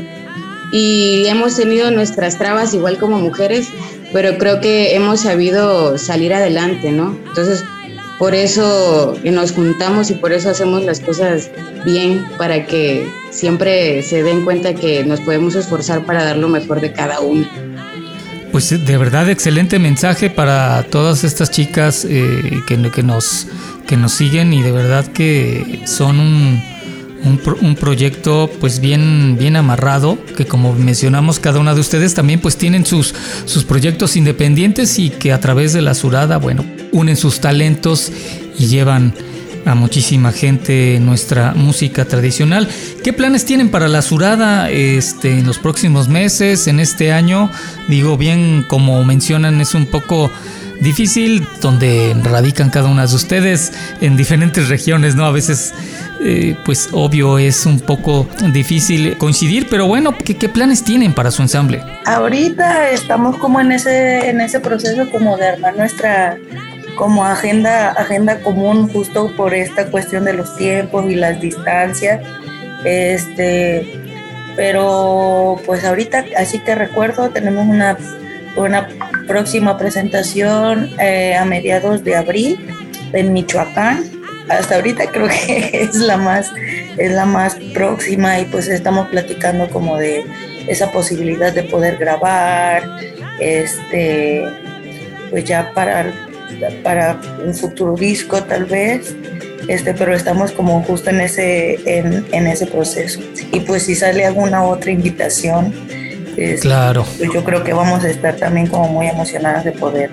y 0.71 1.25
hemos 1.27 1.55
tenido 1.55 1.89
nuestras 1.91 2.37
trabas 2.37 2.73
igual 2.73 2.97
como 2.97 3.17
mujeres, 3.17 3.69
pero 4.15 4.37
creo 4.37 4.61
que 4.61 4.95
hemos 4.95 5.19
sabido 5.19 5.97
salir 5.97 6.33
adelante, 6.33 6.89
¿no? 6.89 7.17
Entonces, 7.27 7.65
por 8.17 8.33
eso 8.33 9.13
nos 9.25 9.51
juntamos 9.51 10.09
y 10.09 10.13
por 10.13 10.31
eso 10.31 10.49
hacemos 10.49 10.85
las 10.85 11.01
cosas 11.01 11.51
bien, 11.83 12.23
para 12.37 12.65
que 12.65 13.05
siempre 13.31 14.01
se 14.03 14.23
den 14.23 14.45
cuenta 14.45 14.73
que 14.73 15.03
nos 15.03 15.19
podemos 15.19 15.55
esforzar 15.55 16.05
para 16.05 16.23
dar 16.23 16.37
lo 16.37 16.47
mejor 16.47 16.79
de 16.79 16.93
cada 16.93 17.19
uno. 17.19 17.45
Pues 18.53 18.69
de 18.69 18.97
verdad, 18.97 19.29
excelente 19.29 19.79
mensaje 19.79 20.29
para 20.29 20.83
todas 20.83 21.25
estas 21.25 21.51
chicas 21.51 22.07
eh, 22.09 22.61
que, 22.65 22.89
que, 22.91 23.03
nos, 23.03 23.47
que 23.85 23.97
nos 23.97 24.13
siguen 24.13 24.53
y 24.53 24.61
de 24.61 24.71
verdad 24.71 25.05
que 25.07 25.81
son 25.85 26.21
un, 26.21 26.63
un, 27.25 27.75
proyecto 27.75 28.49
pues 28.59 28.79
bien, 28.79 29.35
bien 29.37 29.55
amarrado, 29.55 30.17
que 30.37 30.45
como 30.45 30.73
mencionamos 30.73 31.39
cada 31.39 31.59
una 31.59 31.73
de 31.73 31.81
ustedes 31.81 32.13
también 32.13 32.39
pues 32.39 32.57
tienen 32.57 32.85
sus, 32.85 33.13
sus 33.45 33.63
proyectos 33.63 34.15
independientes 34.15 34.99
y 34.99 35.09
que 35.09 35.33
a 35.33 35.39
través 35.39 35.73
de 35.73 35.81
la 35.81 35.93
Surada, 35.93 36.37
bueno, 36.37 36.65
unen 36.91 37.17
sus 37.17 37.39
talentos 37.39 38.11
y 38.57 38.67
llevan 38.67 39.13
a 39.65 39.73
muchísima 39.73 40.31
gente 40.31 40.99
nuestra 41.01 41.53
música 41.55 42.05
tradicional. 42.05 42.69
¿Qué 43.03 43.13
planes 43.13 43.45
tienen 43.45 43.69
para 43.69 43.87
la 43.87 44.01
Surada 44.01 44.69
este, 44.69 45.39
en 45.39 45.47
los 45.47 45.57
próximos 45.57 46.07
meses, 46.07 46.67
en 46.67 46.79
este 46.79 47.11
año? 47.11 47.49
Digo, 47.87 48.17
bien, 48.17 48.63
como 48.67 49.03
mencionan, 49.03 49.59
es 49.61 49.73
un 49.73 49.87
poco 49.87 50.31
difícil 50.81 51.47
donde 51.61 52.15
radican 52.23 52.69
cada 52.69 52.89
una 52.89 53.07
de 53.07 53.15
ustedes 53.15 53.71
en 54.01 54.17
diferentes 54.17 54.69
regiones, 54.69 55.15
¿no? 55.15 55.25
A 55.25 55.31
veces 55.31 55.73
eh, 56.21 56.55
pues 56.65 56.89
obvio 56.91 57.37
es 57.37 57.65
un 57.65 57.79
poco 57.79 58.27
difícil 58.53 59.17
coincidir, 59.17 59.67
pero 59.69 59.87
bueno, 59.87 60.15
¿qué, 60.17 60.35
¿qué, 60.35 60.49
planes 60.49 60.83
tienen 60.83 61.13
para 61.13 61.31
su 61.31 61.41
ensamble? 61.41 61.83
Ahorita 62.05 62.89
estamos 62.91 63.37
como 63.37 63.59
en 63.59 63.73
ese, 63.73 64.29
en 64.29 64.39
ese 64.39 64.59
proceso 64.59 65.09
como 65.11 65.37
de 65.37 65.49
armar 65.49 65.75
nuestra 65.75 66.37
como 66.95 67.25
agenda, 67.25 67.91
agenda 67.91 68.39
común 68.39 68.87
justo 68.87 69.31
por 69.35 69.53
esta 69.53 69.87
cuestión 69.91 70.23
de 70.25 70.33
los 70.33 70.55
tiempos 70.55 71.05
y 71.09 71.15
las 71.15 71.39
distancias. 71.41 72.21
Este, 72.85 74.01
pero 74.55 75.59
pues 75.65 75.83
ahorita, 75.83 76.25
así 76.37 76.59
que 76.59 76.75
recuerdo, 76.75 77.29
tenemos 77.29 77.65
una, 77.67 77.97
una 78.55 78.87
próxima 79.27 79.77
presentación 79.77 80.89
eh, 80.99 81.35
a 81.35 81.43
mediados 81.45 82.03
de 82.03 82.15
abril 82.15 82.57
en 83.11 83.33
Michoacán 83.33 84.14
hasta 84.49 84.75
ahorita 84.75 85.11
creo 85.11 85.27
que 85.27 85.69
es 85.73 85.95
la 85.95 86.17
más 86.17 86.51
es 86.97 87.11
la 87.11 87.25
más 87.25 87.55
próxima 87.73 88.39
y 88.39 88.45
pues 88.45 88.67
estamos 88.67 89.07
platicando 89.09 89.69
como 89.69 89.97
de 89.97 90.25
esa 90.67 90.91
posibilidad 90.91 91.53
de 91.53 91.63
poder 91.63 91.97
grabar 91.97 92.83
este 93.39 94.43
pues 95.29 95.45
ya 95.45 95.71
para 95.73 96.11
para 96.83 97.19
un 97.45 97.53
futuro 97.53 97.95
disco 97.95 98.41
tal 98.43 98.65
vez 98.65 99.15
este 99.67 99.93
pero 99.93 100.13
estamos 100.13 100.51
como 100.51 100.81
justo 100.83 101.09
en 101.09 101.21
ese 101.21 101.79
en, 101.85 102.47
ese 102.47 102.67
proceso. 102.67 103.19
Y 103.51 103.61
pues 103.61 103.83
si 103.83 103.95
sale 103.95 104.25
alguna 104.25 104.63
otra 104.63 104.91
invitación 104.91 105.73
este, 106.37 106.59
claro. 106.59 107.05
pues 107.17 107.31
yo 107.33 107.43
creo 107.43 107.63
que 107.63 107.73
vamos 107.73 108.03
a 108.03 108.09
estar 108.09 108.35
también 108.35 108.67
como 108.67 108.89
muy 108.89 109.07
emocionadas 109.07 109.63
de 109.65 109.71
poder 109.71 110.11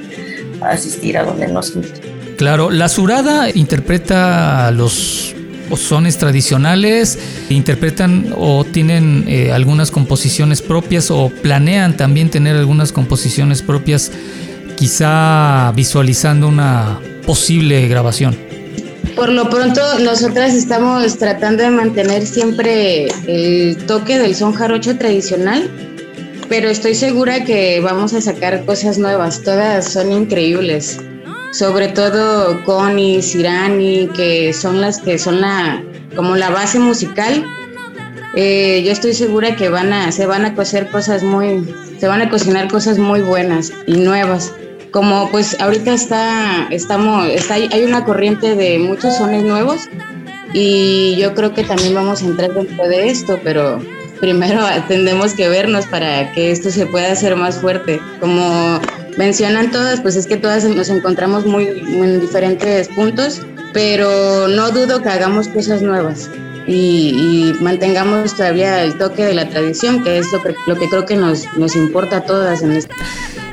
asistir 0.63 1.19
a 1.19 1.25
donde 1.25 1.49
nos 1.49 1.75
inviten 1.75 2.12
Claro, 2.43 2.73
la 2.73 2.89
surada 2.89 3.51
interpreta 3.55 4.73
los 4.73 5.33
sones 5.77 6.19
tradicionales, 6.19 7.17
interpretan 7.51 8.35
o 8.37 8.65
tienen 8.65 9.27
eh, 9.29 9.53
algunas 9.53 9.93
composiciones 9.93 10.61
propias 10.61 11.13
o 11.13 11.29
planean 11.29 11.97
también 11.97 12.31
tener 12.31 12.57
algunas 12.57 12.91
composiciones 12.91 13.63
propias, 13.63 14.11
quizá 14.75 15.71
visualizando 15.77 16.49
una 16.49 16.99
posible 17.25 17.87
grabación. 17.87 18.37
Por 19.15 19.29
lo 19.29 19.49
pronto, 19.49 19.81
nosotras 20.01 20.53
estamos 20.53 21.19
tratando 21.19 21.63
de 21.63 21.71
mantener 21.71 22.27
siempre 22.27 23.07
el 23.29 23.77
toque 23.87 24.19
del 24.19 24.35
son 24.35 24.53
jarocho 24.53 24.99
tradicional, 24.99 25.71
pero 26.49 26.69
estoy 26.69 26.97
segura 26.97 27.45
que 27.45 27.79
vamos 27.79 28.15
a 28.15 28.21
sacar 28.21 28.65
cosas 28.65 28.99
nuevas, 28.99 29.43
todas 29.43 29.93
son 29.93 30.11
increíbles. 30.11 30.99
Sobre 31.53 31.89
todo 31.89 32.65
Connie, 32.65 33.23
Sirani, 33.23 34.09
que 34.09 34.53
son 34.53 34.81
las 34.81 35.01
que 35.01 35.19
son 35.19 35.41
la 35.41 35.83
como 36.17 36.37
la 36.37 36.51
base 36.51 36.79
musical. 36.79 37.45
Eh, 38.35 38.83
yo 38.85 38.93
estoy 38.93 39.13
segura 39.15 39.57
que 39.57 39.69
van 39.69 39.93
a, 39.93 40.11
se 40.11 40.27
van 40.27 40.45
a 40.45 40.55
coser 40.55 40.89
cosas 40.89 41.23
muy, 41.23 41.73
se 41.99 42.09
van 42.09 42.23
a 42.23 42.31
cocinar 42.31 42.69
cosas 42.69 42.99
muy 42.99 43.21
buenas 43.21 43.73
y 43.87 43.99
nuevas 43.99 44.55
como 44.93 45.31
pues 45.31 45.59
ahorita 45.61 45.93
está, 45.93 46.69
estamos, 46.71 47.27
está, 47.31 47.55
hay 47.55 47.85
una 47.85 48.05
corriente 48.05 48.55
de 48.55 48.79
muchos 48.79 49.17
sones 49.17 49.43
nuevos 49.43 49.89
y 50.53 51.17
yo 51.17 51.35
creo 51.35 51.55
que 51.55 51.65
también 51.65 51.95
vamos 51.95 52.23
a 52.23 52.27
entrar 52.27 52.53
dentro 52.53 52.87
de 52.87 53.09
esto, 53.09 53.41
pero 53.43 53.81
primero 54.21 54.61
tendremos 54.89 55.33
que 55.33 55.49
vernos 55.49 55.87
para 55.87 56.33
que 56.33 56.51
esto 56.51 56.71
se 56.71 56.87
pueda 56.87 57.11
hacer 57.11 57.37
más 57.37 57.59
fuerte. 57.59 58.01
Como 58.21 58.81
mencionan 59.17 59.71
todas, 59.71 60.01
pues 60.01 60.17
es 60.17 60.27
que 60.27 60.37
todas 60.37 60.65
nos 60.65 60.89
encontramos 60.89 61.47
muy, 61.47 61.67
en 61.67 62.21
diferentes 62.21 62.89
puntos, 62.89 63.43
pero 63.73 64.49
no 64.49 64.71
dudo 64.71 65.03
que 65.03 65.09
hagamos 65.09 65.49
cosas 65.49 65.83
nuevas. 65.83 66.31
Y, 66.67 67.55
mantengamos 67.61 68.35
todavía 68.35 68.83
el 68.85 68.97
toque 68.97 69.25
de 69.25 69.35
la 69.35 69.49
tradición, 69.49 70.03
que 70.05 70.19
es 70.19 70.27
lo 70.33 70.43
que, 70.43 70.55
lo 70.67 70.77
que 70.77 70.89
creo 70.89 71.05
que 71.05 71.17
nos, 71.17 71.45
nos 71.57 71.75
importa 71.75 72.19
a 72.19 72.21
todas 72.23 72.63
este. 72.63 72.95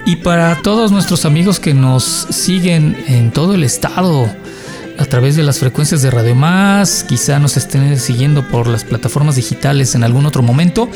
Y 0.05 0.17
para 0.17 0.61
todos 0.61 0.91
nuestros 0.91 1.25
amigos 1.25 1.59
que 1.59 1.73
nos 1.73 2.03
siguen 2.03 2.95
en 3.07 3.31
todo 3.31 3.55
el 3.55 3.63
estado 3.63 4.29
a 4.99 5.05
través 5.05 5.37
de 5.37 5.43
las 5.43 5.59
frecuencias 5.59 6.01
de 6.01 6.11
Radio 6.11 6.35
Más, 6.35 7.05
quizá 7.07 7.39
nos 7.39 7.55
estén 7.55 7.97
siguiendo 7.97 8.45
por 8.45 8.67
las 8.67 8.83
plataformas 8.83 9.37
digitales 9.37 9.95
en 9.95 10.03
algún 10.03 10.25
otro 10.25 10.43
momento, 10.43 10.89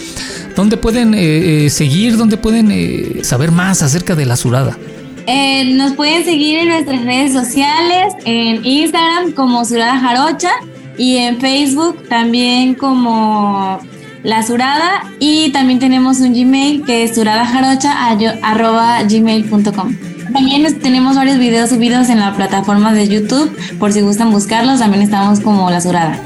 ¿dónde 0.57 0.75
pueden 0.75 1.13
eh, 1.13 1.65
eh, 1.65 1.69
seguir? 1.69 2.17
¿Dónde 2.17 2.35
pueden 2.35 2.69
eh, 2.69 3.23
saber 3.23 3.51
más 3.51 3.81
acerca 3.81 4.15
de 4.15 4.25
la 4.25 4.35
Surada? 4.35 4.77
nos 5.65 5.93
pueden 5.93 6.25
seguir 6.25 6.59
en 6.59 6.67
nuestras 6.67 7.01
redes 7.05 7.31
sociales, 7.31 8.13
en 8.25 8.65
Instagram 8.65 9.31
como 9.31 9.63
Surada 9.63 9.97
Jarocha 9.97 10.51
y 10.97 11.15
en 11.15 11.39
Facebook 11.39 12.09
también 12.09 12.75
como 12.75 13.79
la 14.23 14.43
Surada 14.43 15.03
y 15.19 15.51
también 15.51 15.79
tenemos 15.79 16.19
un 16.19 16.33
Gmail 16.33 16.83
que 16.83 17.03
es 17.03 17.15
suradajarocha.gmail.com. 17.15 19.95
También 20.33 20.79
tenemos 20.79 21.15
varios 21.15 21.37
videos 21.37 21.69
subidos 21.69 22.09
en 22.09 22.19
la 22.19 22.35
plataforma 22.35 22.91
de 22.93 23.07
YouTube, 23.07 23.55
por 23.77 23.91
si 23.91 24.01
gustan 24.01 24.31
buscarlos, 24.31 24.79
también 24.79 25.03
estamos 25.03 25.39
como 25.41 25.69
La 25.69 25.79
Surada. 25.81 26.19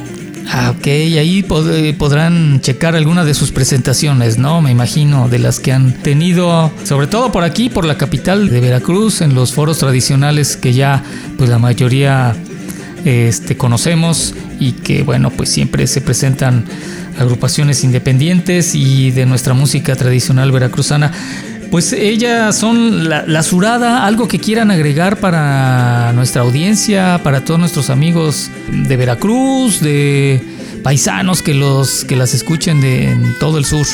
Ah, 0.50 0.74
ok, 0.77 0.88
ahí 0.88 1.46
eh, 1.72 1.94
podrán 1.98 2.62
checar 2.62 2.96
algunas 2.96 3.25
de 3.25 3.34
sus 3.34 3.51
presentaciones, 3.51 4.38
¿no? 4.38 4.62
Me 4.62 4.72
imagino, 4.72 5.27
de 5.27 5.39
las 5.39 5.60
que 5.60 5.74
han 5.74 5.92
tenido, 5.92 6.72
sobre 6.86 7.08
todo 7.08 7.34
por 7.34 7.44
aquí, 7.44 7.68
por 7.68 7.84
la 7.84 7.98
capital 7.98 8.50
de 8.50 8.62
Veracruz, 8.62 9.20
en 9.20 9.36
los 9.36 9.54
foros 9.54 9.80
tradicionales 9.80 10.56
que 10.56 10.72
ya, 10.72 11.04
pues 11.38 11.50
la 11.50 11.60
mayoría 11.60 12.34
este, 13.04 13.58
conocemos 13.58 14.34
y 14.60 14.72
que, 14.72 15.04
bueno, 15.04 15.32
pues 15.32 15.50
siempre 15.50 15.86
se 15.86 16.00
presentan 16.00 16.63
agrupaciones 17.18 17.84
independientes 17.84 18.76
y 18.76 19.12
de 19.12 19.26
nuestra 19.26 19.54
música 19.54 19.96
tradicional 19.96 20.52
veracruzana. 20.52 21.12
Pues 21.72 21.91
ellas 21.91 22.56
son 22.56 23.10
la, 23.10 23.26
la, 23.28 23.44
surada, 23.44 24.06
algo 24.06 24.28
que 24.28 24.39
quieran 24.39 24.72
agregar 24.72 25.18
para 25.18 26.13
nuestra 26.13 26.41
audiencia, 26.41 27.20
para 27.24 27.44
todos 27.44 27.60
nuestros 27.60 27.89
amigos 27.89 28.50
de 28.72 28.96
Veracruz, 28.96 29.82
de 29.82 30.41
paisanos 30.84 31.41
que 31.41 31.54
los 31.54 32.06
que 32.06 32.15
las 32.15 32.34
escuchen 32.34 32.80
de 32.80 33.18
todo 33.39 33.58
el 33.58 33.65
sur. 33.65 33.86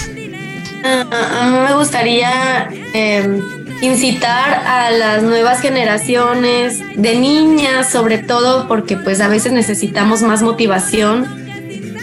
Mí 0.84 1.58
me 1.68 1.74
gustaría 1.76 2.70
em, 2.94 3.42
incitar 3.82 4.54
a 4.66 4.92
las 4.92 5.24
nuevas 5.24 5.62
generaciones 5.62 6.82
de 6.96 7.18
niñas, 7.18 7.90
sobre 7.90 8.18
todo 8.18 8.68
porque 8.68 8.98
pues 8.98 9.22
a 9.22 9.28
veces 9.28 9.54
necesitamos 9.54 10.22
más 10.22 10.42
motivación 10.42 11.43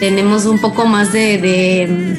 tenemos 0.01 0.47
un 0.47 0.57
poco 0.57 0.87
más 0.87 1.13
de, 1.13 2.17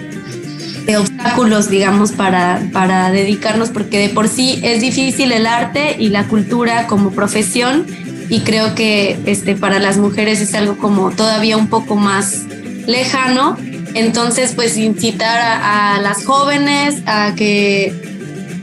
obstáculos, 0.97 1.69
digamos, 1.69 2.13
para, 2.13 3.11
dedicarnos, 3.11 3.71
porque 3.71 3.99
de 3.99 4.09
por 4.09 4.29
sí 4.29 4.61
es 4.63 4.81
difícil 4.81 5.33
el 5.33 5.49
arte 5.49 5.97
y 5.99 6.11
la 6.11 6.29
cultura 6.29 6.87
como 6.87 7.11
profesión, 7.11 7.85
y 8.29 8.43
creo 8.43 8.77
que 8.77 9.19
este, 9.27 9.57
para 9.57 9.81
las 9.81 9.99
mujeres 9.99 10.41
es 10.41 10.55
algo 10.55 10.79
como 10.79 11.11
todavía 11.11 11.57
un 11.57 11.67
poco 11.67 11.97
más 11.97 12.45
lejano. 12.87 13.57
Entonces, 13.95 14.53
pues 14.55 14.77
incitar 14.77 15.41
a, 15.41 16.01
las 16.01 16.25
jóvenes 16.25 17.03
a 17.07 17.35
que 17.35 17.93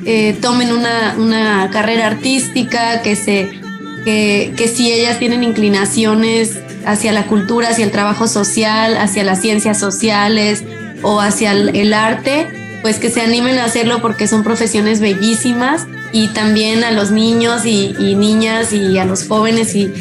eh, 0.05 0.37
tomen 0.39 0.71
una, 0.71 1.69
carrera 1.73 2.07
artística, 2.07 3.01
que, 3.01 3.17
se, 3.17 3.58
que, 4.03 4.71
si 4.73 4.91
ellas 4.91 5.19
tienen 5.19 5.43
inclinaciones 5.43 6.59
hacia 6.85 7.11
la 7.11 7.25
cultura, 7.27 7.69
hacia 7.69 7.85
el 7.85 7.91
trabajo 7.91 8.27
social, 8.27 8.97
hacia 8.97 9.23
las 9.23 9.41
ciencias 9.41 9.79
sociales 9.79 10.63
o 11.01 11.19
hacia 11.19 11.51
el, 11.51 11.93
arte, 11.93 12.47
pues 12.81 12.97
que 12.97 13.09
se 13.09 13.21
animen 13.21 13.57
a 13.57 13.65
hacerlo 13.65 14.01
porque 14.01 14.27
son 14.27 14.43
profesiones 14.43 14.99
bellísimas 14.99 15.85
y 16.11 16.27
también 16.29 16.83
a 16.83 16.91
los 16.91 17.11
niños 17.11 17.65
y, 17.65 17.93
niñas 18.15 18.73
y 18.73 18.97
a 18.97 19.05
los 19.05 19.27
jóvenes 19.27 19.75
y, 19.75 19.91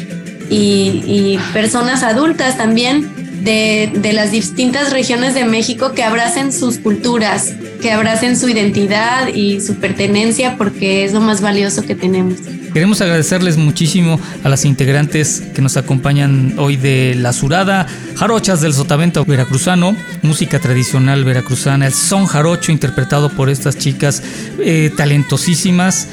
y 0.49 1.39
personas 1.53 2.03
adultas 2.03 2.57
también 2.57 3.13
de, 3.43 3.91
de, 3.95 4.13
las 4.13 4.31
distintas 4.31 4.91
regiones 4.91 5.33
de 5.33 5.45
México 5.45 5.93
que 5.93 6.03
abracen 6.03 6.51
sus 6.51 6.77
culturas, 6.77 7.53
que 7.81 7.91
abracen 7.91 8.37
su 8.37 8.49
identidad 8.49 9.29
y 9.33 9.61
su 9.61 9.75
pertenencia 9.75 10.57
porque 10.57 11.05
es 11.05 11.13
lo 11.13 11.21
más 11.21 11.39
valioso 11.39 11.83
que 11.83 11.95
tenemos. 11.95 12.39
Queremos 12.73 13.01
agradecerles 13.01 13.57
muchísimo 13.57 14.19
a 14.43 14.49
las 14.49 14.63
integrantes 14.63 15.41
que 15.55 15.61
nos 15.61 15.75
acompañan 15.75 16.53
hoy 16.59 16.75
de 16.75 17.15
La 17.15 17.33
Surada, 17.33 17.87
Jarochas 18.15 18.61
del 18.61 18.73
Sotavento 18.73 19.25
Veracruzano, 19.25 19.95
música 20.21 20.59
tradicional 20.59 21.23
veracruzana, 21.23 21.87
el 21.87 21.93
son 21.93 22.27
jarocho 22.27 22.71
interpretado 22.71 23.29
por 23.29 23.49
estas 23.49 23.77
chicas 23.77 24.21
eh, 24.59 24.91
talentosísimas. 24.95 26.09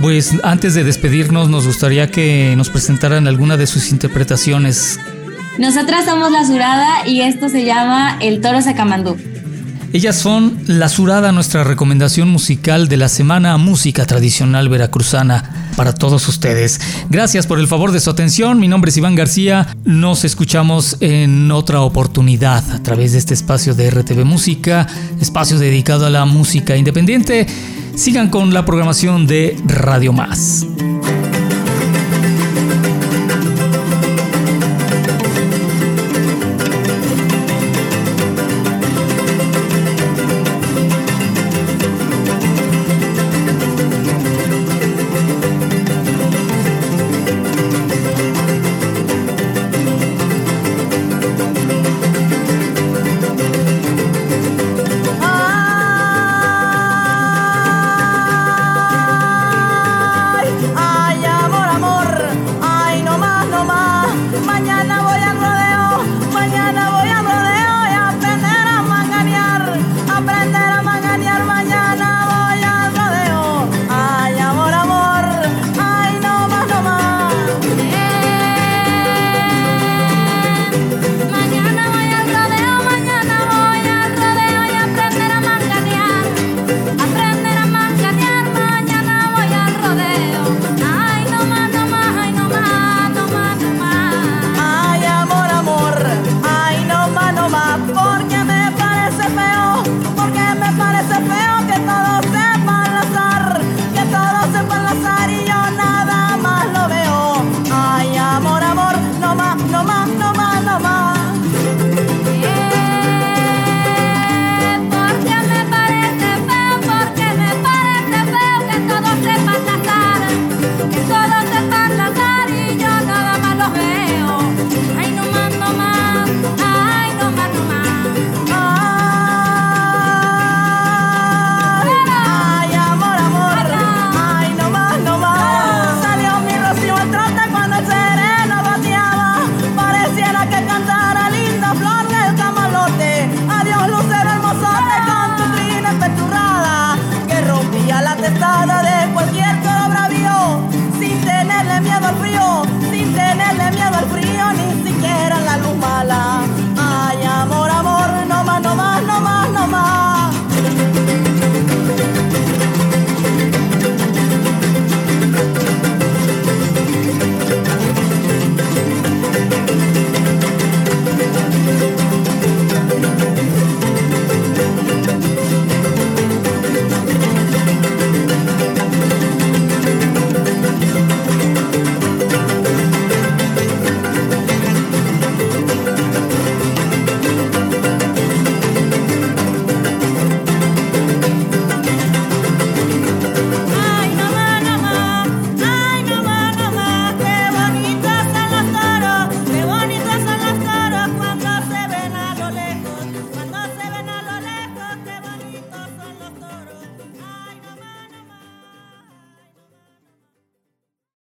Pues 0.00 0.34
antes 0.42 0.74
de 0.74 0.84
despedirnos 0.84 1.48
nos 1.48 1.66
gustaría 1.66 2.10
que 2.10 2.54
nos 2.56 2.68
presentaran 2.68 3.26
alguna 3.26 3.56
de 3.56 3.66
sus 3.66 3.90
interpretaciones. 3.90 4.98
Nosotras 5.58 6.04
somos 6.04 6.30
La 6.30 6.44
Surada 6.44 7.06
y 7.06 7.22
esto 7.22 7.48
se 7.48 7.64
llama 7.64 8.18
El 8.20 8.40
Toro 8.40 8.60
Sacamandú. 8.60 9.16
Ellas 9.92 10.16
son 10.16 10.58
La 10.66 10.88
Surada, 10.88 11.32
nuestra 11.32 11.64
recomendación 11.64 12.28
musical 12.28 12.88
de 12.88 12.96
la 12.96 13.08
semana 13.08 13.56
Música 13.56 14.04
Tradicional 14.04 14.68
Veracruzana 14.68 15.63
para 15.76 15.94
todos 15.94 16.28
ustedes. 16.28 16.80
Gracias 17.10 17.46
por 17.46 17.58
el 17.58 17.66
favor 17.66 17.92
de 17.92 18.00
su 18.00 18.10
atención. 18.10 18.60
Mi 18.60 18.68
nombre 18.68 18.90
es 18.90 18.96
Iván 18.96 19.14
García. 19.14 19.76
Nos 19.84 20.24
escuchamos 20.24 20.96
en 21.00 21.50
otra 21.50 21.80
oportunidad 21.80 22.64
a 22.72 22.82
través 22.82 23.12
de 23.12 23.18
este 23.18 23.34
espacio 23.34 23.74
de 23.74 23.90
RTV 23.90 24.24
Música, 24.24 24.86
espacio 25.20 25.58
dedicado 25.58 26.06
a 26.06 26.10
la 26.10 26.24
música 26.24 26.76
independiente. 26.76 27.46
Sigan 27.96 28.28
con 28.28 28.52
la 28.52 28.64
programación 28.64 29.26
de 29.26 29.56
Radio 29.66 30.12
Más. 30.12 30.66